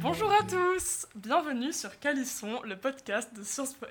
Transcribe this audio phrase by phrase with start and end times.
[0.00, 3.86] Bonjour à tous, bienvenue sur Calisson, le podcast de Sciences Po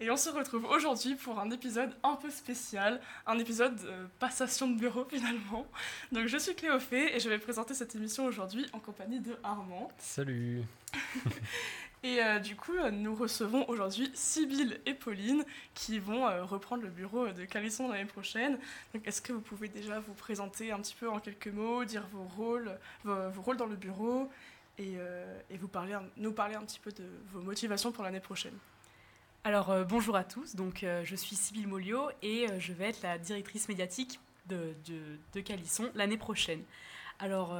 [0.00, 4.68] et on se retrouve aujourd'hui pour un épisode un peu spécial, un épisode de passation
[4.68, 5.66] de bureau finalement.
[6.12, 9.90] Donc je suis Cléophée et je vais présenter cette émission aujourd'hui en compagnie de Armand.
[9.96, 10.62] Salut
[12.04, 15.44] Et euh, du coup, euh, nous recevons aujourd'hui Sybille et Pauline
[15.74, 18.58] qui vont euh, reprendre le bureau de Calisson l'année prochaine.
[18.94, 22.06] Donc, est-ce que vous pouvez déjà vous présenter un petit peu en quelques mots, dire
[22.12, 22.70] vos rôles,
[23.04, 24.30] vos, rôles dans le bureau
[24.78, 24.96] et,
[25.58, 28.54] vous parler, nous parler un petit peu de vos motivations pour l'année prochaine?
[29.42, 33.68] Alors bonjour à tous, donc je suis Sybille Molio et je vais être la directrice
[33.68, 36.62] médiatique de, de, de Calisson l'année prochaine.
[37.18, 37.56] Alors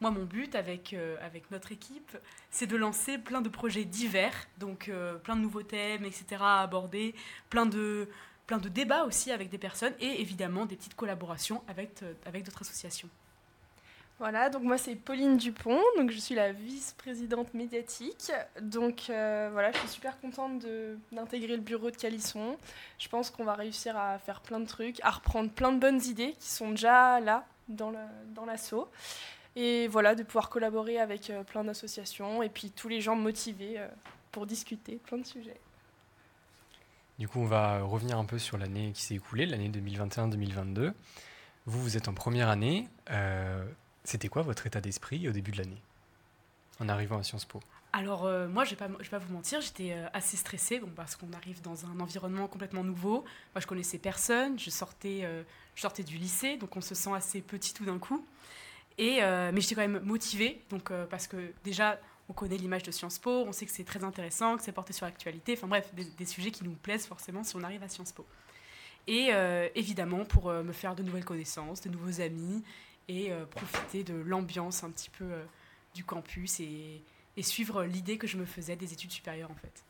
[0.00, 2.16] moi mon but avec, euh, avec notre équipe
[2.50, 6.24] c'est de lancer plein de projets divers, donc euh, plein de nouveaux thèmes, etc.
[6.40, 7.14] à aborder,
[7.50, 8.08] plein de,
[8.46, 12.44] plein de débats aussi avec des personnes et évidemment des petites collaborations avec, euh, avec
[12.44, 13.08] d'autres associations.
[14.18, 18.30] Voilà, donc moi c'est Pauline Dupont, donc je suis la vice-présidente médiatique.
[18.60, 20.66] Donc voilà, je suis super contente
[21.10, 22.58] d'intégrer le bureau de Calisson.
[22.98, 26.02] Je pense qu'on va réussir à faire plein de trucs, à reprendre plein de bonnes
[26.02, 27.96] idées qui sont déjà là dans le-
[28.34, 28.90] dans l'assaut.
[29.56, 33.78] Et voilà, de pouvoir collaborer avec euh, plein d'associations et puis tous les gens motivés
[33.78, 33.88] euh,
[34.32, 35.60] pour discuter plein de sujets.
[37.18, 40.92] Du coup, on va revenir un peu sur l'année qui s'est écoulée, l'année 2021-2022.
[41.66, 42.88] Vous, vous êtes en première année.
[43.10, 43.64] Euh,
[44.04, 45.82] C'était quoi votre état d'esprit au début de l'année?
[46.78, 47.60] En arrivant à Sciences Po
[47.92, 50.38] Alors euh, moi, je ne vais, pas- je vais pas vous mentir, j'étais euh, assez
[50.38, 53.24] stressée bon, parce qu'on arrive dans un environnement complètement nouveau.
[53.54, 55.42] Moi, je connaissais personne, je sortais, euh,
[55.74, 58.24] je sortais du lycée, donc on se sent assez petit tout d'un coup.
[59.00, 61.98] Et, euh, mais j'étais quand même motivée, donc, euh, parce que déjà,
[62.28, 64.92] on connaît l'image de Sciences Po, on sait que c'est très intéressant, que c'est porté
[64.92, 68.12] sur l'actualité, enfin bref, des, sujets qui nous plaisent forcément si on arrive à Sciences
[68.12, 68.26] Po.
[69.06, 72.62] Et euh, évidemment, pour euh, me faire de nouvelles connaissances, de nouveaux amis,
[73.08, 75.24] et profiter de l'ambiance un petit peu
[75.96, 77.02] du campus et,
[77.42, 79.82] suivre l'idée que je me faisais des études supérieures en fait.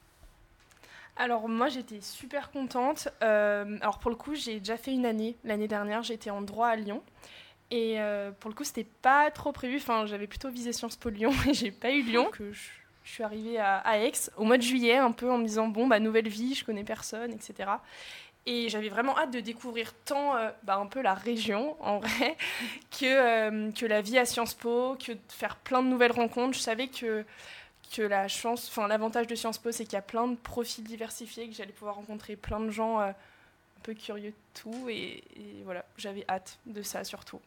[1.16, 3.08] Alors moi j'étais super contente.
[3.20, 5.36] Alors pour le coup j'ai déjà fait une année.
[5.44, 7.02] L'année dernière j'étais en droit à Lyon.
[7.70, 9.76] Et euh, pour le coup c'était pas trop prévu.
[9.76, 12.28] Enfin j'avais plutôt visé Sciences Po Lyon et j'ai pas eu Lyon.
[12.32, 12.68] Que je,
[13.04, 16.00] suis arrivée à, Aix au mois de juillet un peu en me disant bon bah
[16.00, 17.70] nouvelle vie, je connais personne, etc.
[18.46, 22.36] Et j'avais vraiment hâte de découvrir tant euh, bah, un peu la région en vrai
[22.90, 26.54] que, euh, que la vie à Sciences Po, que de faire plein de nouvelles rencontres.
[26.54, 27.24] Je savais que
[27.92, 30.84] que la chance, enfin l'avantage de Sciences Po, c'est qu'il y a plein de profils
[30.84, 33.14] diversifiés, que j'allais pouvoir rencontrer plein de gens un
[33.82, 35.24] peu curieux de tout, et
[35.64, 37.40] voilà, j'avais hâte de ça surtout.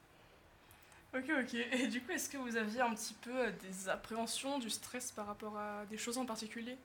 [1.15, 1.53] Ok, ok.
[1.53, 5.11] Et du coup, est-ce que vous aviez un petit peu euh, des appréhensions, du stress
[5.11, 6.77] par rapport à des choses en particulier?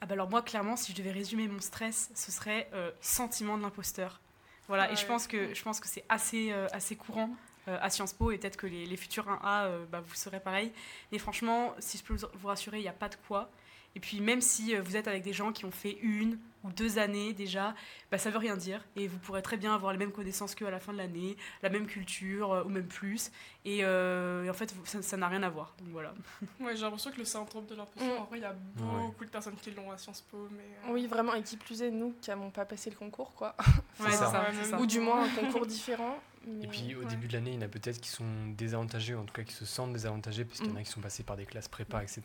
[0.00, 3.56] Ah bah alors moi clairement si je devais résumer mon stress ce serait euh, sentiment
[3.56, 4.20] de l'imposteur.
[4.68, 7.30] Voilà et je pense que je pense que c'est assez euh, assez courant
[7.68, 10.40] euh, à Sciences Po et peut-être que les, les futurs 1A euh, bah, vous serez
[10.40, 10.72] pareil.
[11.10, 13.48] Mais franchement si je peux vous- vous rassurer il n'y a pas de quoi.
[13.96, 16.70] Et puis même si euh, vous êtes avec des gens qui ont fait une ou
[16.72, 17.74] deux années déjà,
[18.10, 18.82] bah, ça veut rien dire.
[18.96, 21.36] Et vous pourrez très bien avoir les mêmes connaissances qu'eux à la fin de l'année,
[21.62, 23.30] la même culture euh, ou même plus.
[23.64, 25.74] Et, euh, et en fait ça n'a rien à voir.
[25.80, 26.12] Donc voilà.
[26.60, 28.22] Ouais, j'ai l'impression que le syndrome de l'imposteur, Mm.
[28.22, 30.62] en vrai, il y a beaucoup de personnes qui l'ont à Sciences Po, mais...
[30.88, 33.54] euh, Oui, vraiment, et qui plus est, nous qui n'avons pas passé le concours, quoi.
[34.00, 34.10] Ouais, ça.
[34.10, 34.80] c'est ça, Ouais, c'est même ça.
[34.80, 36.18] Ou du moins un concours différent.
[36.46, 37.06] Mais- Et puis au ouais.
[37.06, 38.24] début de l'année, il y en a peut-être qui sont
[38.56, 40.84] désavantagés, en tout cas qui se sentent désavantagés, puisqu'il y en a Mm.
[40.84, 42.22] qui sont passés par des classes prépa, etc.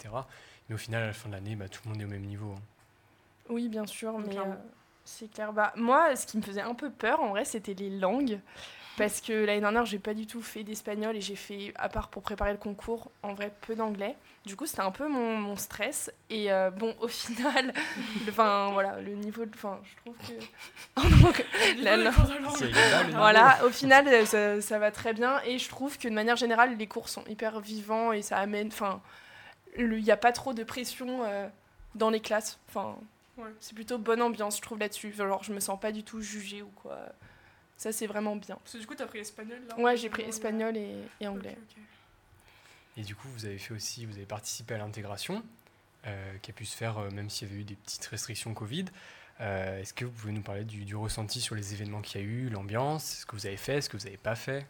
[0.68, 2.26] Mais au final, à la fin de l'année, bah, tout le monde est au même
[2.26, 2.54] niveau.
[2.54, 2.62] hein.
[3.50, 4.44] Oui, bien sûr, mais euh,
[5.06, 5.54] c'est clair.
[5.54, 8.40] Bah, moi, ce qui me faisait un peu peur, en vrai, c'était les langues.
[9.00, 12.10] Parce que l'année dernière, j'ai pas du tout fait d'espagnol et j'ai fait, à part
[12.10, 14.16] pour préparer le concours, en vrai, peu d'anglais.
[14.46, 16.12] Du coup, c'était un peu mon, mon stress.
[16.30, 17.74] Et euh, bon, au final,
[18.26, 19.52] le, enfin, voilà, le niveau de.
[19.56, 21.22] Enfin, je trouve que.
[21.24, 21.46] Donc,
[21.82, 22.14] la langue-
[23.14, 25.42] voilà, au final, euh, ça, ça va très bien.
[25.46, 28.68] Et je trouve que de manière générale, les cours sont hyper vivants et ça amène.
[28.68, 29.02] Enfin,
[29.78, 31.48] il n'y a pas trop de pression euh,
[31.96, 32.60] dans les classes.
[32.70, 32.96] Enfin,
[33.38, 33.46] Ouais.
[33.62, 35.14] c'est plutôt bonne ambiance, je trouve, là-dessus.
[35.20, 36.98] Alors, je me sens pas du tout jugée ou quoi.
[37.80, 38.56] Ça, c'est vraiment bien.
[38.58, 41.58] Parce que du coup, t'as pris espagnol, là Ouais, j'ai pris espagnol et, et anglais.
[42.98, 45.42] Et du coup, vous avez fait aussi, vous avez participé à l'intégration,
[46.06, 48.54] euh, qui a pu se faire euh, même s'il y avait eu des petites restrictions
[48.54, 48.84] Covid.
[49.40, 52.24] Euh, Est-ce que vous pouvez nous parler du, du ressenti sur les événements qu'il y
[52.26, 54.68] a eu, l'ambiance, ce que vous avez fait, ce que vous n'avez pas fait?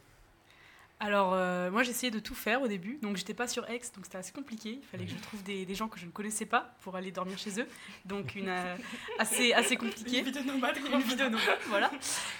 [1.02, 2.98] Alors, euh, moi, j'ai essayé de tout faire au début.
[3.02, 4.80] Donc, j'étais pas sur Aix, donc c'était assez compliqué.
[4.82, 7.12] Il fallait que je trouve des, des gens que je ne connaissais pas pour aller
[7.12, 7.68] dormir chez eux.
[8.04, 8.76] Donc, une euh,
[9.18, 10.20] assez, assez compliqué.
[10.20, 10.76] Une vie de nomade.
[10.78, 11.90] Une vie de nomade, voilà.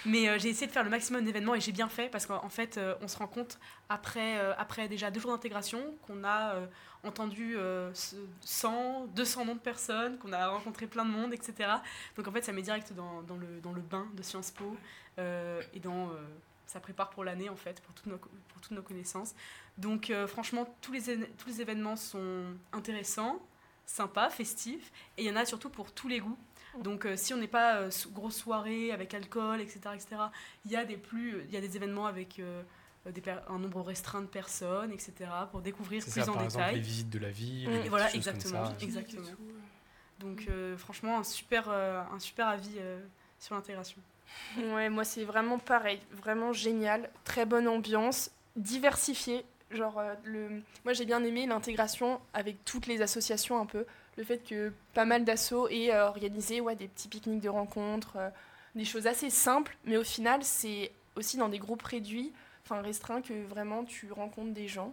[0.04, 2.50] Mais euh, j'ai essayé de faire le maximum d'événements et j'ai bien fait parce qu'en
[2.50, 3.58] fait, on se rend compte
[3.88, 6.56] après, après déjà deux jours d'intégration qu'on a
[7.02, 11.70] entendu euh, ce- 100, 200 noms de personnes, qu'on a rencontré plein de monde, etc.
[12.16, 14.76] Donc en fait, ça met direct dans, dans le, dans le bain de Sciences Po
[15.18, 16.10] et dans,
[16.72, 19.34] ça prépare pour l'année en fait, pour toutes nos, co- pour toutes nos connaissances.
[19.76, 23.40] Donc euh, franchement, tous les, éne- tous les événements sont intéressants,
[23.86, 26.38] sympas, festifs et il y en a surtout pour tous les goûts.
[26.84, 30.06] Donc euh, si on n'est pas euh, grosse soirée avec alcool, etc., etc.,
[30.64, 32.62] il y a des plus, il y a des événements avec euh,
[33.06, 35.12] des un nombre restreint de personnes, etc.,
[35.50, 36.80] pour découvrir plus ça, en par exemple, les détail.
[36.82, 37.68] visites de la ville.
[37.68, 37.72] Mm.
[37.78, 38.66] petites voilà, exactement.
[38.66, 38.76] ça.
[38.80, 39.26] Exactement.
[40.20, 43.00] Donc euh, franchement, un super, euh, un super avis euh,
[43.40, 44.00] sur l'intégration.
[44.58, 49.44] Ouais, moi c'est vraiment pareil, vraiment génial, très bonne ambiance, diversifiée.
[49.70, 50.62] Genre, euh, le...
[50.84, 53.86] moi j'ai bien aimé l'intégration avec toutes les associations un peu,
[54.16, 58.16] le fait que pas mal d'assauts aient euh, organisé ouais, des petits pique-niques de rencontres,
[58.16, 58.30] euh,
[58.74, 62.32] des choses assez simples, mais au final c'est aussi dans des groupes réduits,
[62.64, 64.92] enfin restreints, que vraiment tu rencontres des gens.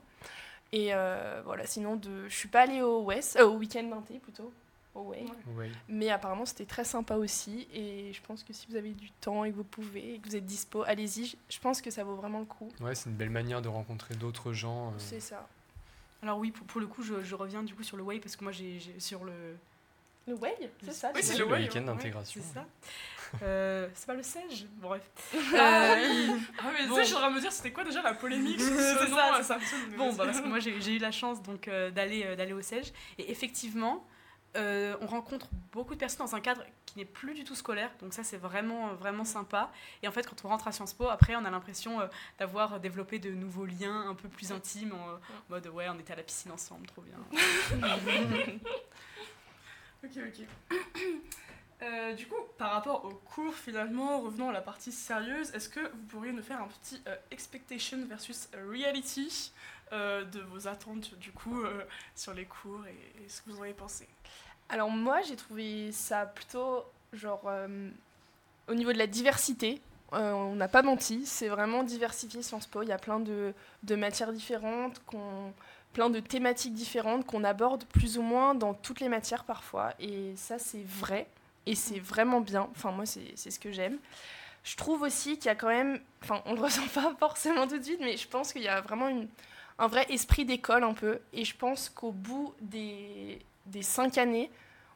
[0.72, 2.28] Et euh, voilà, sinon de...
[2.28, 4.54] je suis pas allée au West, au week-end d'inté plutôt,
[5.02, 5.26] Ouais.
[5.88, 7.68] Mais apparemment, c'était très sympa aussi.
[7.74, 10.28] Et je pense que si vous avez du temps et que vous pouvez, et que
[10.30, 11.36] vous êtes dispo, allez-y.
[11.50, 12.70] Je- pense que ça vaut vraiment le coup.
[12.80, 14.90] Ouais, c'est une belle manière de rencontrer d'autres gens.
[14.90, 15.48] euh, C'est ça.
[16.24, 18.36] Alors oui, pour, pour le coup, je, je reviens du coup sur le Way parce
[18.36, 19.34] que moi j'ai sur le...
[20.28, 22.42] Le Way, c'est ça Oui, c'est le le Way, week-end ouais, d'intégration.
[22.44, 22.66] C'est ça
[23.44, 25.02] Euh, C'est pas le Sège Bref.
[25.56, 26.96] Ah, Euh, Ah, mais tu Bon.
[26.96, 28.60] sais, je de me dire, c'était quoi déjà la polémique?
[28.60, 31.68] C'est ce nom ça, Samsung Bon, bah, parce que moi j'ai eu la chance donc
[31.68, 34.06] euh, d'aller euh, d'aller au Sège et effectivement
[34.58, 37.92] euh, on rencontre beaucoup de personnes dans un cadre qui n'est plus du tout scolaire.
[38.02, 39.72] Donc ça c'est vraiment euh, vraiment sympa.
[40.02, 42.08] Et en fait quand on rentre à Sciences Po après on a l'impression euh,
[42.40, 45.20] d'avoir développé de nouveaux liens un peu plus intimes en,
[45.50, 47.18] mode ouais on était à la piscine ensemble trop bien.
[50.04, 50.78] Ok, ok.
[52.18, 56.04] Du coup, par rapport au cours, finalement, revenons à la partie sérieuse, est-ce que vous
[56.10, 57.00] pourriez nous faire un petit
[57.30, 59.52] expectation versus reality
[59.92, 61.64] de vos attentes, du coup,
[62.16, 64.08] sur les cours et ce que vous en avez pensé?
[64.70, 66.84] Alors moi, j'ai trouvé ça plutôt,
[67.14, 67.90] genre, euh,
[68.68, 69.82] au niveau de la diversité,
[70.14, 72.82] euh, on n'a pas menti, c'est vraiment diversifié Sciences Po.
[72.84, 73.54] Il y a plein de,
[73.84, 75.02] de matières différentes,
[75.94, 79.94] plein de thématiques différentes qu'on aborde plus ou moins dans toutes les matières parfois.
[80.00, 81.28] Et ça, c'est vrai.
[81.66, 82.70] Et c'est vraiment bien.
[82.72, 83.98] Enfin, moi, c'est, ce que j'aime.
[84.64, 87.78] Je trouve aussi qu'il y a quand même, enfin, on le ressent pas forcément tout
[87.78, 89.10] de suite, mais je pense qu'il y a vraiment
[89.80, 91.20] un vrai esprit d'école un peu.
[91.34, 94.52] Et je pense qu'au bout des, des cinq années,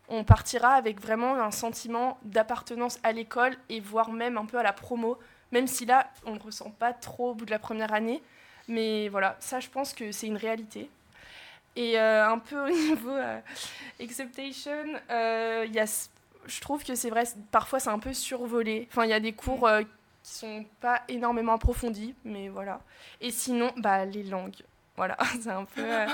[0.10, 4.64] on partira avec vraiment un sentiment d'appartenance à l'école et voire même un peu à
[4.64, 5.18] la promo,
[5.52, 8.22] même si là, on ne le ressent pas trop au bout de la première année.
[8.68, 10.90] Mais voilà, ça, je pense que c'est une réalité.
[11.76, 13.40] Et euh, un peu au niveau euh,
[14.02, 16.10] acceptation, euh, y a,
[16.46, 18.88] je trouve que c'est vrai, parfois c'est un peu survolé.
[18.92, 19.82] Enfin, il y a des cours euh,
[20.24, 22.82] qui sont pas énormément approfondis, mais voilà.
[23.22, 24.64] Et sinon, bah, les langues.
[24.96, 25.82] Voilà, c'est un peu.
[25.84, 26.08] euh,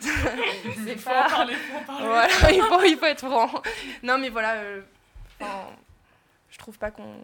[0.00, 2.06] c'est faut pas- en parler, faut en parler.
[2.06, 3.62] voilà, il faut, il faut être franc.
[4.02, 4.82] Non, mais voilà, euh,
[6.50, 7.14] je trouve pas qu'on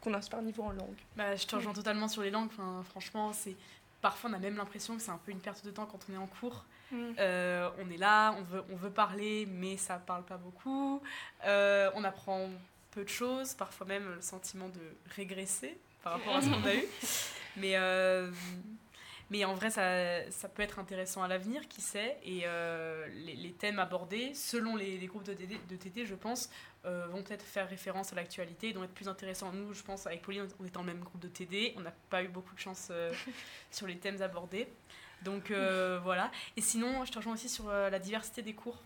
[0.00, 0.96] qu'on super niveau en langue.
[1.16, 2.48] Bah, je te rejoins totalement sur les langues.
[2.52, 3.54] Enfin, franchement, c'est
[4.00, 6.14] parfois on a même l'impression que c'est un peu une perte de temps quand on
[6.14, 6.64] est en cours.
[6.92, 11.00] Euh, on est là, on veut, on veut parler, mais ça parle pas beaucoup.
[11.46, 12.48] Euh, on apprend
[12.90, 14.80] peu de choses, parfois même le sentiment de
[15.14, 16.84] régresser par rapport à ce qu'on a eu.
[17.56, 18.30] Mais, euh,
[19.30, 22.18] mais en vrai, ça, ça peut être intéressant à l'avenir, qui sait.
[22.24, 26.16] Et euh, les, les thèmes abordés, selon les, les groupes de TD, de TD, je
[26.16, 26.50] pense,
[26.84, 29.52] euh, vont peut-être faire référence à l'actualité et vont être plus intéressants.
[29.52, 31.74] Nous, je pense, avec Pauline, on est dans le même groupe de TD.
[31.76, 33.12] On n'a pas eu beaucoup de chance euh,
[33.70, 34.66] sur les thèmes abordés.
[35.22, 35.50] Donc
[36.02, 36.30] voilà.
[36.56, 38.78] Et sinon, je te rejoins aussi sur la diversité des cours.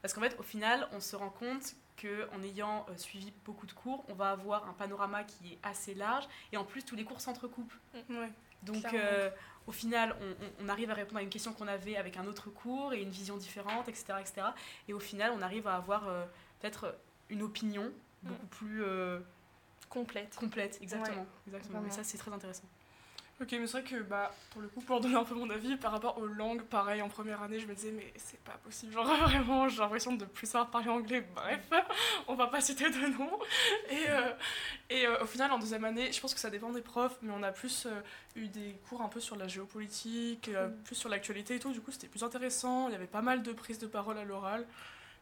[0.00, 3.72] Parce qu'en fait, au final, on se rend compte qu'en ayant euh, suivi beaucoup de
[3.72, 6.24] cours, on va avoir un panorama qui est assez large.
[6.52, 7.74] Et en plus, tous les cours s'entrecoupent.
[8.10, 8.30] Ouais.
[8.62, 9.30] Donc, euh,
[9.66, 10.16] au final,
[10.60, 13.10] on, arrive à répondre à une question qu'on avait avec un autre cours et une
[13.10, 14.14] vision différente, etc.
[14.20, 14.42] etc.
[14.88, 16.24] Et au final, on arrive à avoir euh,
[16.60, 16.96] peut-être
[17.28, 17.92] une opinion
[18.22, 18.84] beaucoup plus
[19.88, 20.34] Complète.
[20.36, 20.78] complète.
[20.80, 21.26] Exactement.
[21.46, 21.78] exactement.
[21.78, 21.90] Et vraiment.
[21.90, 22.64] ça, c'est très intéressant.
[23.42, 25.76] Ok, mais c'est vrai que bah, pour le coup, pour donner un peu mon avis,
[25.76, 28.92] par rapport aux langues, pareil, en première année, je me disais, mais c'est pas possible.
[28.92, 31.26] Genre, vraiment, j'ai l'impression de plus savoir parler anglais.
[31.34, 31.60] Bref,
[32.28, 33.30] on va pas citer de nom.
[33.90, 34.32] Et, euh,
[34.90, 37.32] et euh, au final, en deuxième année, je pense que ça dépend des profs, mais
[37.36, 38.00] on a plus euh,
[38.36, 40.82] eu des cours un peu sur la géopolitique, Mm.
[40.84, 41.72] plus sur l'actualité et tout.
[41.72, 42.88] Du coup, c'était plus intéressant.
[42.88, 44.66] Il y avait pas mal de prises de parole à l'oral.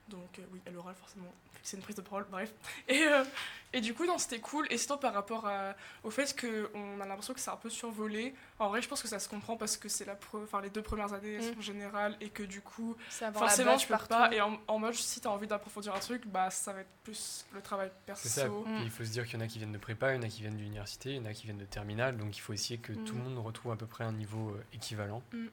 [0.08, 2.52] Donc euh, oui, à l'oral forcément, c'est une prise de parole, bref.
[2.88, 3.24] Et, euh,
[3.72, 4.66] et du coup, non, c'était cool.
[4.70, 8.34] Et sinon, par rapport à- au fait qu'on a l'impression que c'est un peu survolé,
[8.58, 10.70] en vrai, je pense que ça se comprend parce que c'est la pre- enfin, les
[10.70, 11.54] deux premières années Mm.
[11.54, 14.08] sont générales et que du coup, C'est forcément, tu peux partout.
[14.08, 14.32] pas.
[14.34, 16.90] Et en, en mode, si tu as envie d'approfondir un truc, bah ça va être
[17.04, 18.22] plus le travail perso.
[18.28, 18.48] C'est ça.
[18.48, 18.80] Mm.
[18.82, 20.22] Il faut se dire qu'il y en a qui viennent de prépa, il y en
[20.22, 22.16] a qui viennent de l'université, il y en a qui viennent de terminale.
[22.16, 23.34] Donc il faut essayer que tout le Mm.
[23.34, 25.22] monde retrouve à peu près un niveau euh, équivalent.
[25.32, 25.46] Mm,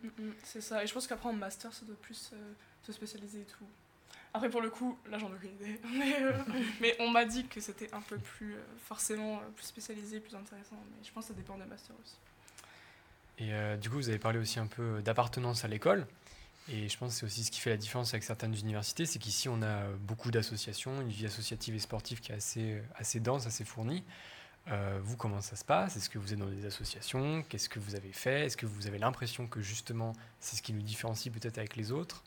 [0.43, 0.83] c'est ça.
[0.83, 3.65] Et je pense qu'après en master, ça doit plus euh, se spécialiser et tout.
[4.33, 5.79] Après, pour le coup, là, j'en ai aucune idée.
[5.97, 6.33] Mais, euh,
[6.81, 10.35] mais on m'a dit que c'était un peu plus, euh, forcément, euh, plus spécialisé, plus
[10.35, 10.75] intéressant.
[10.91, 12.15] Mais je pense que ça dépend des masters aussi.
[13.39, 16.07] Et du coup, vous avez parlé aussi un peu d'appartenance à l'école.
[16.69, 19.19] Et je pense que c'est aussi ce qui fait la différence avec certaines universités, c'est
[19.19, 22.35] qu'ici on a beaucoup d'associations, une vie associative et sportive qui est
[22.95, 24.03] assez, dense, assez fournie.
[25.03, 25.97] Vous, comment ça se passe?
[25.97, 27.43] Est-ce que vous êtes dans des associations?
[27.43, 28.47] Qu'est-ce que vous avez fait?
[28.47, 31.91] Est-ce que vous avez l'impression que justement c'est ce qui nous différencie peut-être avec les
[31.91, 32.23] autres?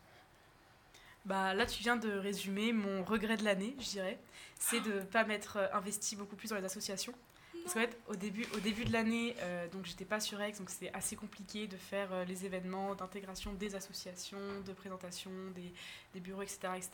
[1.25, 4.19] Bah, là, tu viens de résumer mon regret de l'année, je dirais.
[4.59, 7.15] C'est de ne pas m'être euh, investi beaucoup plus dans les associations.
[7.63, 10.53] Parce qu'en fait, au début, au début de l'année, euh, donc j'étais pas sur Aix,
[10.53, 15.73] donc c'était assez compliqué de faire euh, les événements d'intégration des associations, de présentation des,
[16.15, 16.59] des bureaux, etc.
[16.77, 16.91] etc.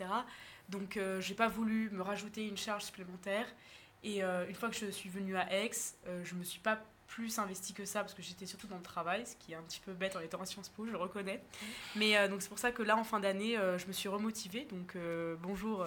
[0.69, 3.47] Donc euh, j'ai pas voulu me rajouter une charge supplémentaire.
[4.05, 5.71] Et euh, une fois que je suis venue à Aix,
[6.07, 8.83] euh, je me suis pas plus investie que ça parce que j'étais surtout dans le
[8.83, 10.97] travail, ce qui est un petit peu bête en étant à Sciences Po, je le
[10.99, 11.41] reconnais.
[11.95, 14.09] Mais euh, donc c'est pour ça que là, en fin d'année, euh, je me suis
[14.09, 14.67] remotivée.
[14.71, 14.97] Donc
[15.41, 15.87] bonjour,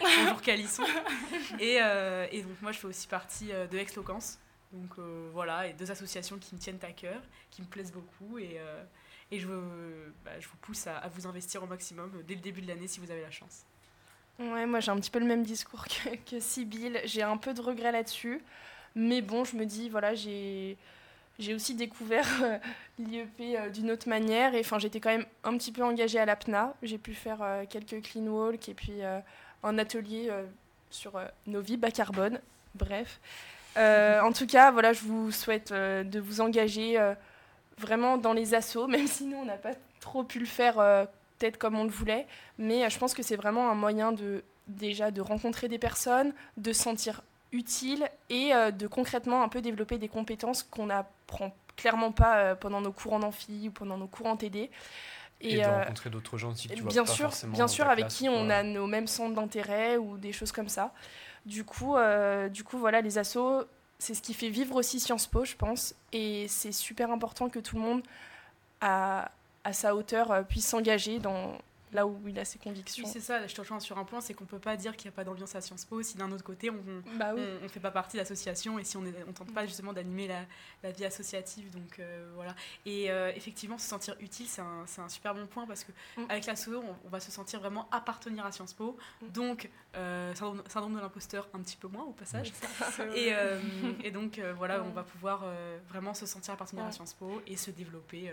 [0.00, 0.84] bonjour Calisson.
[1.58, 1.76] Et,
[2.30, 4.38] et donc moi, je fais aussi partie de Ex-Locance.
[4.72, 4.98] Donc
[5.32, 8.38] voilà, et deux associations qui me tiennent à cœur, qui me plaisent beaucoup.
[8.38, 8.58] Et,
[9.32, 12.40] et je, veux- bah, je vous pousse à, à vous investir au maximum dès le
[12.40, 13.64] début de l'année si vous avez la chance.
[14.40, 17.00] Ouais, moi j'ai un petit peu le même discours que, que Sybille.
[17.04, 18.42] J'ai un peu de regret là-dessus.
[18.94, 20.76] Mais bon, je me dis, voilà, j'ai.
[21.38, 22.58] J'ai aussi découvert euh,
[22.98, 26.26] l'IEP euh, d'une autre manière et enfin j'étais quand même un petit peu engagée à
[26.26, 26.74] l'APNA.
[26.82, 29.00] J'ai pu faire euh, quelques clean walk et puis
[29.62, 30.30] un atelier
[30.90, 32.40] sur nos vies bas carbone.
[32.74, 33.20] Bref.
[33.76, 36.98] En tout cas, voilà, je vous souhaite de vous engager
[37.78, 41.06] vraiment dans les assauts, même si nous on n'a pas trop pu le faire
[41.40, 42.28] peut-être comme on le voulait.
[42.58, 46.32] Mais euh, je pense que c'est vraiment un moyen de déjà de rencontrer des personnes,
[46.56, 51.52] de se sentir utile et euh, de concrètement un peu développer des compétences qu'on n'apprend
[51.80, 54.70] clairement pas euh, pendant nos cours en amphi ou pendant nos cours en TD.
[55.40, 57.66] Et, de euh, rencontrer d'autres gens aussi que tu vois bien pas sûr, forcément bien
[57.66, 60.92] sûr avec classe qui on a nos mêmes centres d'intérêt ou des choses comme ça.
[61.46, 63.64] Du coup, euh, du coup voilà, les assos,
[63.98, 65.94] c'est ce qui fait vivre aussi Sciences Po, je pense.
[66.12, 68.02] Et c'est super important que tout le monde,
[68.82, 69.30] à,
[69.64, 71.58] à sa hauteur, euh, puisse s'engager dans
[71.92, 73.04] là où il a ses convictions.
[73.04, 75.10] Oui, c'est ça, je te rejoins sur un point, c'est qu'on peut pas dire qu'il
[75.10, 76.76] n'y a pas d'ambiance à Sciences Po si d'un autre côté on,
[77.18, 77.42] bah oui.
[77.64, 80.44] on fait pas partie de l'association et si on ne tente pas justement d'animer la,
[80.84, 81.70] la vie associative.
[81.72, 82.54] Donc euh, voilà.
[82.86, 86.24] Et euh, effectivement, se sentir utile, c'est un, super bon point parce que Mm.
[86.28, 88.96] avec l'asso, on, on va se sentir vraiment appartenir à Sciences Po.
[89.22, 89.28] Mm.
[89.28, 92.52] Donc, euh, syndrome, syndrome de l'imposteur un petit peu moins au passage.
[93.16, 93.32] Et,
[94.04, 95.44] et donc voilà, on va pouvoir
[95.88, 96.92] vraiment se sentir appartenir à.
[96.92, 98.32] Sciences Po et se développer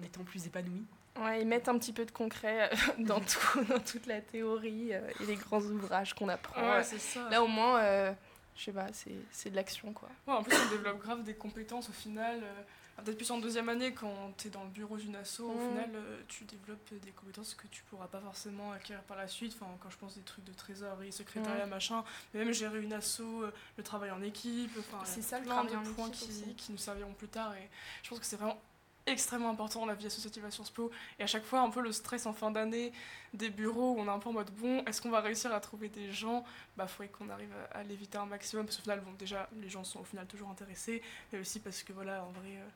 [0.00, 0.84] en étant plus épanoui.
[1.20, 4.92] Ouais, et mettre un petit peu de concret euh, dans, tout, dans toute la théorie
[4.92, 6.60] euh, et les grands ouvrages qu'on apprend.
[6.60, 7.28] Ouais, c'est ça.
[7.30, 8.12] Là, au moins, euh,
[8.54, 10.08] je sais pas, c'est c'est de l'action, quoi.
[10.26, 12.40] Ouais, en plus, on développe grave des compétences au final.
[12.42, 12.62] euh,
[13.04, 15.68] Peut-être plus en deuxième année, quand tu es dans le bureau d'une asso, au Mm.
[15.68, 19.54] final, euh, tu développes des compétences que tu pourras pas forcément acquérir par la suite.
[19.60, 23.20] Enfin, quand je pense des trucs de trésorerie, secrétariat, machin, mais même gérer une asso,
[23.20, 26.28] euh, le travail en équipe, enfin, C'est ça, le plein travail de en points équipe
[26.30, 27.54] qui, qui nous serviront plus tard.
[27.54, 27.68] Et
[28.02, 28.58] je pense que c'est vraiment
[29.06, 30.90] extrêmement important la vie associative à Sciences Po.
[31.18, 32.92] Et à chaque fois un peu le stress en fin d'année
[33.34, 35.60] des bureaux où on est un peu en mode bon est-ce qu'on va réussir à
[35.60, 36.44] trouver des gens?
[36.76, 39.68] Bah faudrait qu'on arrive à, à l'éviter un maximum parce qu'au final bon déjà les
[39.68, 42.68] gens sont au final toujours intéressés mais aussi parce que voilà en vrai euh,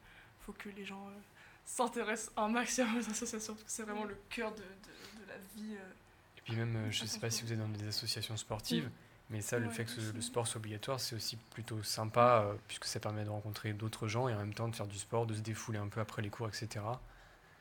[0.46, 1.12] faut que les gens euh,
[1.64, 4.62] s'intéressent un maximum aux associations parce que c'est vraiment le cœur de, de-
[5.24, 5.92] de la vie euh.
[6.38, 8.90] Et puis même, euh, je sais pas si vous êtes dans des associations sportives,
[9.30, 12.44] mais ça, le Ouais, fait que ce- le sport soit obligatoire, c'est aussi plutôt sympa,
[12.46, 14.98] euh, puisque ça permet de rencontrer d'autres gens et en même temps de faire du
[14.98, 17.02] sport, de se défouler un peu après les cours, etc.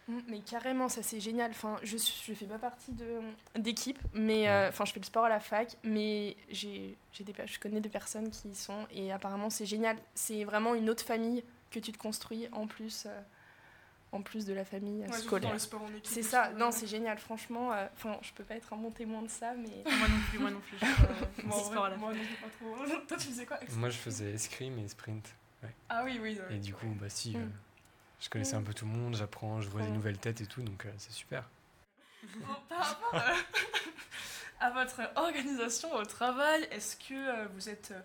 [0.08, 1.52] Mm, Mais carrément, ça c'est génial.
[1.52, 3.20] Enfin, je je fais pas partie de
[3.58, 7.34] d'équipe, mais euh, enfin je fais le sport à la fac, mais j'ai j'ai des
[7.46, 9.98] je connais des personnes qui y sont et apparemment c'est génial.
[10.16, 13.22] C'est vraiment une autre famille que tu te construis en plus euh,
[14.12, 15.54] en plus de la famille euh, Ouais, scolaire.
[15.54, 16.50] le sport en équipe C'est ça.
[16.50, 16.56] ouais.
[16.56, 17.18] Non, c'est génial.
[17.20, 20.20] Franchement, euh, enfin je peux pas être un bon témoin de ça, mais moi non
[20.30, 20.78] plus, moi non plus.
[20.82, 23.28] je pas- moi, en ce sport à vrai, la moi non, pas trop toi tu
[23.28, 25.28] faisais quoi Moi, je faisais escrime et sprint.
[25.90, 26.56] ah oui oui ouais.
[26.56, 27.42] Et du coup, bah si, Mm.
[27.42, 27.46] euh,
[28.20, 29.94] je connaissais un peu tout le monde, j'apprends, je vois des Mm.
[29.94, 31.48] nouvelles têtes et tout, donc euh, c'est super.
[32.40, 33.36] Bon, par rapport euh,
[34.60, 38.02] à votre organisation au travail, est-ce que euh, vous êtes euh,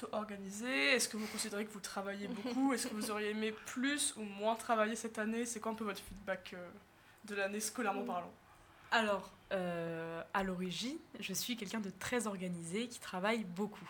[0.00, 2.72] plutôt organisé Est-ce que vous considérez que vous travaillez beaucoup?
[2.72, 5.44] Est-ce que vous auriez aimé plus ou moins travailler cette année?
[5.46, 6.68] C'est quoi un peu votre feedback euh,
[7.24, 8.32] de l'année scolairement parlant?
[8.90, 13.88] Alors, euh, à l'origine, je suis quelqu'un de très organisé qui travaille beaucoup.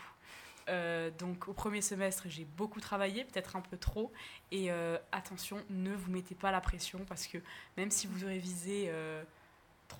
[0.68, 4.12] Euh, donc au premier semestre, j'ai beaucoup travaillé, peut-être un peu trop.
[4.52, 4.70] Et
[5.12, 7.38] attention, ne vous mettez pas la pression parce que
[7.76, 9.22] même si vous révisez euh,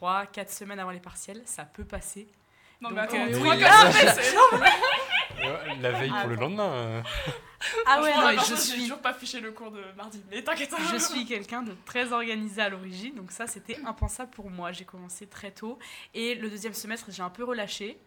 [0.00, 2.28] 3-4 semaines avant les partiels, ça peut passer.
[2.80, 4.64] Non, Donc, mais attends, euh, trois, oui, quatre là- semaines, c'est énorme.
[5.80, 6.70] La veille pour le lendemain.
[6.72, 7.02] euh.
[7.86, 10.72] Ah ouais, non, mais je suis, toujours pas fiché le cours de mardi, mais t'inquiète.
[10.92, 14.72] je suis quelqu'un de très organisé à l'origine, donc ça c'était impensable pour moi.
[14.72, 15.78] J'ai commencé très tôt
[16.14, 17.98] et le deuxième semestre j'ai un peu relâché.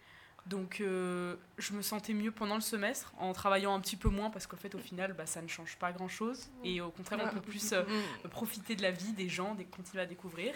[0.46, 4.30] Donc euh, je me sentais mieux pendant le semestre en travaillant un petit peu moins
[4.30, 7.20] parce qu'en fait au final bah, ça ne change pas grand chose et au contraire
[7.24, 7.84] on peut plus euh,
[8.26, 8.28] Mm.
[8.30, 10.54] profiter de la vie des gens, des, continuer à découvrir.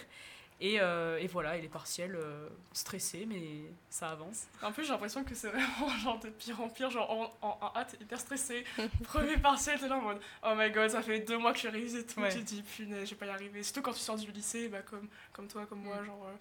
[0.59, 4.47] Et, euh, et voilà, et les partiels, euh, stressés, mais ça avance.
[4.63, 6.89] En plus, j'ai l'impression que c'est vraiment genre de pire en pire.
[6.89, 8.63] Genre en, en, t'es hyper stressé.
[9.03, 11.67] Premier partiel, t'es là en mode Oh my god, ça fait deux mois que je
[11.67, 12.21] révise et tout.
[12.21, 12.29] Ouais.
[12.33, 13.61] Tu te dis Punaise, je vais pas y arriver.
[13.61, 16.05] Surtout quand tu sors du lycée, bah, comme, comme toi, comme moi, Mm.
[16.05, 16.35] genre, euh,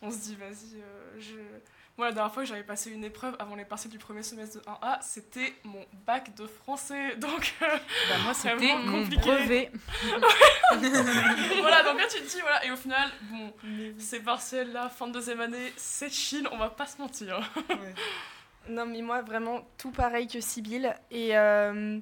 [0.00, 1.34] on se dit Vas-y, euh, je.
[1.98, 4.58] Moi, la dernière fois que j'avais passé une épreuve avant les partiels du premier semestre
[4.60, 7.16] de 1A, c'était mon bac de français.
[7.18, 7.66] Donc euh,
[8.08, 9.20] Bah, moi, c'était Vraiment mon compliqué.
[9.28, 9.72] brevet.
[11.60, 13.52] voilà, donc là tu te dis Voilà, et au final, bon,
[13.98, 17.40] ces partiels là, fin de deuxième année, c'est chill, on va pas se mentir.
[18.68, 20.94] Non, mais moi, vraiment, tout pareil que Sibyl.
[21.10, 21.98] Et euh,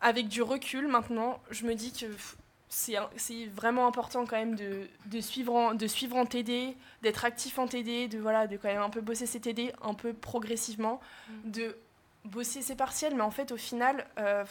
[0.00, 2.36] avec du recul, maintenant, je me dis que pff,
[2.74, 7.58] c'est vraiment important quand même de, de, suivre, en, de suivre en TD, d'être actif
[7.58, 11.00] en TD, de, voilà, de quand même un peu bosser ses TD, un peu progressivement,
[11.28, 11.50] Mm.
[11.50, 11.76] de
[12.24, 13.14] bosser ses partiels.
[13.14, 14.44] Mais en fait, au final, euh,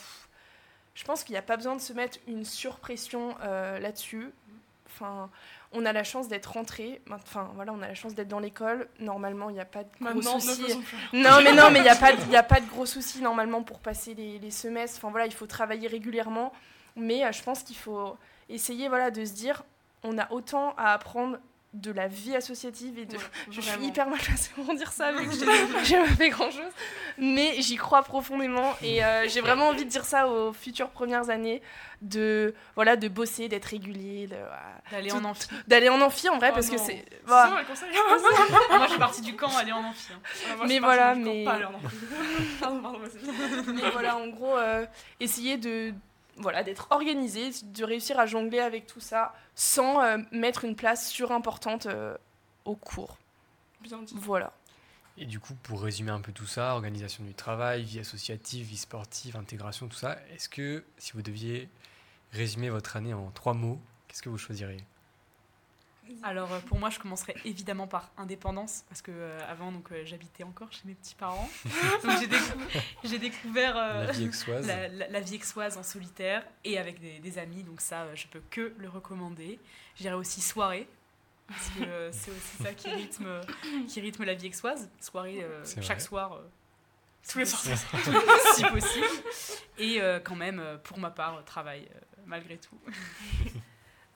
[0.93, 4.29] je pense qu'il n'y a pas besoin de se mettre une surpression euh, là-dessus.
[4.87, 5.29] Enfin,
[5.71, 7.01] on a la chance d'être rentré.
[7.09, 8.87] Enfin, voilà, on a la chance d'être dans l'école.
[8.99, 10.77] Normalement, il n'y a pas de gros Maintenant, soucis.
[11.13, 13.21] Non, mais non, mais il n'y a, pas de- y a pas de gros soucis
[13.21, 14.97] normalement pour passer les, les semestres.
[14.99, 16.53] Enfin voilà, il faut travailler régulièrement.
[16.95, 18.17] Mais euh, je pense qu'il faut
[18.49, 19.63] essayer voilà, de se dire
[20.03, 21.37] on a autant à apprendre
[21.73, 23.15] de la vie associative et de.
[23.15, 25.33] Ouais, Je suis hyper mal placée pour dire ça, vu que
[25.85, 26.71] j'ai pas fait grand chose.
[27.17, 31.29] Mais j'y crois profondément et euh, j'ai vraiment envie de dire ça aux futures premières
[31.29, 31.61] années
[32.01, 34.27] de, voilà, de bosser, d'être régulier,
[34.91, 35.47] D'aller en amphi.
[35.67, 36.83] d'aller en amphi en vrai, Oh parce que non.
[36.85, 37.05] c'est.
[37.25, 37.51] Voilà.
[38.71, 40.11] moi, je suis partie du camp, aller en amphi.
[40.13, 40.19] hein.
[40.51, 41.45] Ah, moi, Mais voilà, camp, mais-
[42.99, 43.73] vas-y.
[43.75, 44.85] Mais voilà, en gros, euh,
[45.21, 45.93] essayer de
[46.41, 51.09] voilà d'être organisé, de réussir à jongler avec tout ça sans euh, mettre une place
[51.09, 52.17] surimportante euh,
[52.65, 53.17] au cours.
[53.81, 54.13] Bien dit.
[54.17, 54.53] Voilà.
[55.17, 58.77] Et du coup, pour résumer un peu tout ça, organisation du travail, vie associative, vie
[58.77, 61.69] sportive, intégration, tout ça, est-ce que si vous deviez
[62.31, 64.83] résumer votre année en trois mots, qu'est-ce que vous choisiriez?
[66.23, 70.03] Alors, euh, pour moi, je commencerai évidemment par indépendance, parce que euh, avant, donc, euh,
[70.05, 71.49] j'habitais encore chez mes petits-parents.
[72.03, 75.83] donc, j'ai décou- j'ai découvert euh, La vie exoise la, la- la vie aixoise en
[75.83, 79.59] solitaire et avec des, des amis, donc ça, je peux que le recommander.
[79.95, 80.87] Je dirais aussi soirée,
[81.47, 83.41] parce que euh, c'est aussi ça qui rythme,
[83.87, 84.89] qui rythme la vie aixoise.
[84.99, 85.99] Soirée euh, chaque vrai.
[85.99, 86.33] soir.
[86.33, 86.47] euh,
[87.29, 87.61] Tous les soirs.
[88.55, 89.05] si possible.
[89.77, 92.77] Et euh, quand même, pour ma part, travail, euh, malgré tout.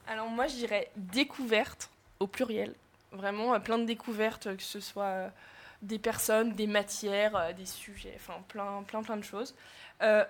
[0.08, 1.90] Alors moi, je dirais découverte
[2.20, 2.74] au pluriel.
[3.12, 5.30] Vraiment, euh, plein de découvertes, euh, que ce soit euh,
[5.82, 9.56] des personnes, des matières, des sujets, enfin plein, plein, plein de choses.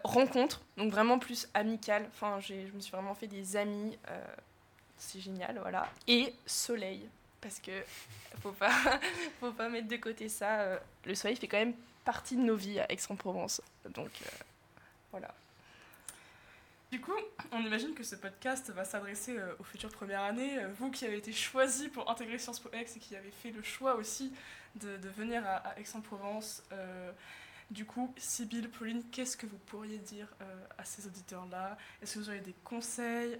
[0.04, 2.06] Rencontres, donc vraiment plus amicales.
[2.10, 3.98] Enfin, je me suis vraiment fait des amis.
[4.98, 5.90] c'est génial, voilà.
[6.08, 7.08] Et soleil,
[7.42, 7.72] parce que
[8.42, 8.72] faut pas,
[9.40, 10.80] faut pas mettre de côté ça.
[11.06, 13.62] le soleil fait quand même partie de nos vies à Aix-en-Provence.
[13.90, 14.12] Donc
[15.12, 15.34] voilà.
[16.96, 17.12] Du coup,
[17.52, 20.60] on imagine que ce podcast va s'adresser euh, aux futures premières années.
[20.60, 23.52] Euh, vous qui avez été choisi pour intégrer Sciences Po Aix et qui avez fait
[23.52, 24.32] le choix aussi
[24.76, 26.64] de, venir à, Aix-en-Provence.
[26.72, 27.12] euh,
[27.70, 30.30] du coup, Sybille, Pauline, qu'est-ce que vous pourriez dire
[30.78, 31.78] à ces auditeurs-là?
[32.02, 33.38] Est-ce que vous auriez des conseils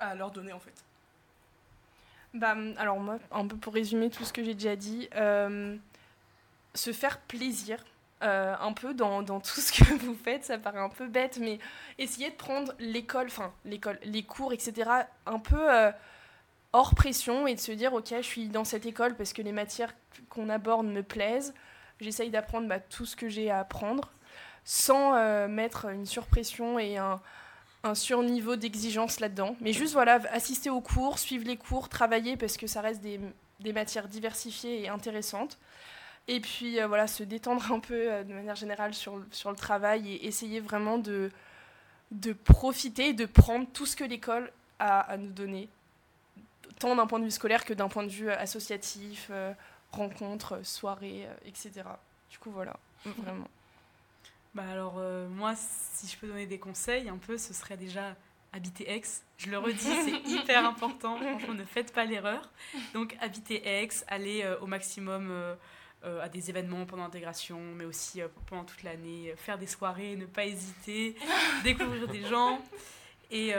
[0.00, 0.82] à leur donner en fait?
[2.34, 5.08] Bah, alors moi, un peu pour résumer tout ce que j'ai déjà dit,
[6.74, 7.84] se faire plaisir
[8.22, 11.38] euh, un peu dans, dans tout ce que vous faites, ça paraît un peu bête,
[11.40, 11.58] mais
[11.98, 14.90] essayer de prendre l'école, enfin l'école, les cours, etc.,
[15.26, 15.90] un peu euh,
[16.72, 19.52] hors pression et de se dire, ok, je suis dans cette école parce que les
[19.52, 19.94] matières
[20.28, 21.54] qu'on aborde me plaisent,
[22.00, 24.10] j'essaye d'apprendre bah, tout ce que j'ai à apprendre,
[24.64, 27.20] sans euh, mettre une surpression et un,
[27.82, 29.56] un surniveau d'exigence là-dedans.
[29.60, 33.18] Mais juste, voilà, assister aux cours, suivre les cours, travailler parce que ça reste des,
[33.60, 35.58] des matières diversifiées et intéressantes.
[36.28, 39.50] Et puis, euh, voilà, se détendre un peu euh, de manière générale sur, le- sur
[39.50, 41.30] le travail et essayer vraiment de,
[42.12, 45.68] de profiter et de prendre tout ce que l'école a à nous donner,
[46.78, 49.52] tant d'un point de vue scolaire que d'un point de vue associatif, euh,
[49.92, 51.70] rencontres, soirées, euh, etc.
[52.30, 53.48] Du coup, voilà, vraiment.
[54.54, 58.14] Bah alors, euh, moi, si je peux donner des conseils, un peu, ce serait déjà
[58.52, 59.02] habiter Aix.
[59.38, 61.16] Je le redis, c'est hyper important.
[61.16, 62.48] Franchement, ne faites pas l'erreur.
[62.94, 65.30] Donc, habiter Aix, aller au maximum
[66.02, 70.46] à des événements pendant l'intégration, mais aussi pendant toute l'année, faire des soirées, ne pas
[70.46, 71.14] hésiter,
[71.64, 72.60] découvrir des gens.
[73.30, 73.54] Et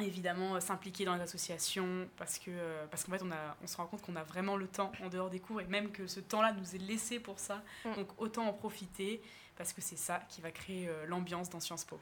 [0.00, 2.50] évidemment s'impliquer dans les associations parce que
[2.88, 5.08] parce qu'en fait on, a, on se rend compte qu'on a vraiment le temps en
[5.08, 7.94] dehors des cours et même que ce temps-là nous est laissé pour ça mm.
[7.96, 9.20] donc autant en profiter
[9.56, 11.98] parce que c'est ça qui va créer l'ambiance dans Sciences Po.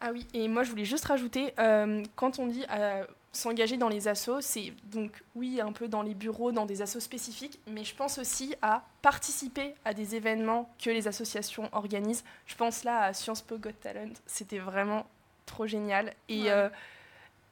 [0.00, 3.88] Ah oui, et moi je voulais juste rajouter, euh, quand on dit euh, s'engager dans
[3.88, 7.82] les assos, c'est donc oui un peu dans les bureaux, dans des assos spécifiques, mais
[7.82, 12.24] je pense aussi à participer à des événements que les associations organisent.
[12.44, 15.06] Je pense là à Sciences Po Got Talent, c'était vraiment
[15.46, 16.12] trop génial.
[16.28, 16.68] Et, euh,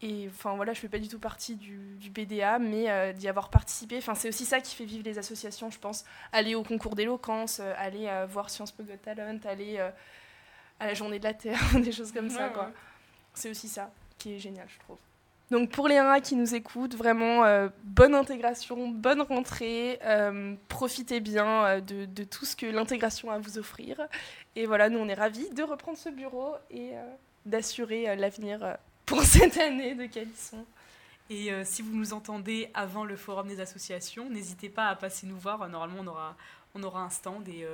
[0.02, 3.48] et enfin voilà, je fais pas du tout partie du, du BDA, mais d'y avoir
[3.48, 6.04] participé, enfin c'est aussi ça qui fait vivre les associations, je pense.
[6.30, 9.80] Aller au concours d'éloquence, aller voir Sciences Po Got Talent, aller
[10.80, 12.48] à la journée de la Terre, des choses comme ça.
[12.48, 12.70] quoi.
[13.34, 14.98] C'est aussi ça qui est génial, je trouve.
[15.50, 21.20] Donc pour les RA qui nous écoutent, vraiment euh, bonne intégration, bonne rentrée, euh, profitez
[21.20, 24.00] bien euh, de, de, tout ce que l'intégration a à vous offrir.
[24.56, 26.92] Et voilà, nous on est ravis de reprendre ce bureau et
[27.44, 30.64] d'assurer l'avenir pour cette année de Calisson.
[31.30, 35.38] Et si vous nous entendez avant le forum des associations, n'hésitez pas à passer nous
[35.38, 35.66] voir.
[35.68, 36.36] Normalement, on aura,
[36.74, 37.66] on aura un stand et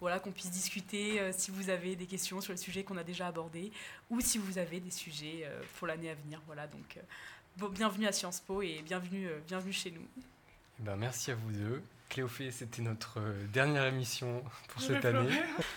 [0.00, 3.04] voilà qu'on puisse discuter euh, si vous avez des questions sur les sujets qu'on a
[3.04, 3.72] déjà abordés
[4.10, 6.40] ou si vous avez des sujets euh, pour l'année à venir.
[6.46, 6.98] Voilà, donc
[7.72, 10.06] bienvenue à Sciences Po et bienvenue, bienvenue chez nous.
[10.80, 11.82] Eh ben, merci à vous deux.
[12.08, 13.20] Cléophée, c'était notre
[13.52, 15.28] dernière émission pour cette année.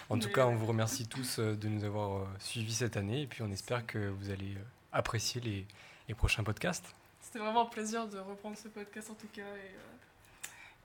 [0.10, 3.42] En tout cas, on vous remercie tous de nous avoir suivis cette année et puis
[3.42, 4.56] on espère que vous allez
[4.94, 5.66] apprécier les,
[6.08, 6.96] les prochains podcasts.
[7.20, 9.42] C'était vraiment un plaisir de reprendre ce podcast en tout cas.
[9.42, 9.76] Et,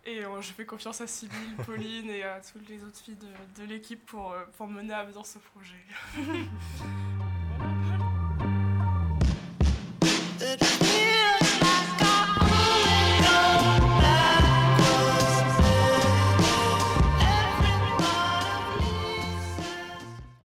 [0.06, 3.60] et euh, je fais confiance à Sybille, Pauline et à toutes les autres filles de,
[3.62, 5.84] de l'équipe pour, euh, pour mener à bien ce projet.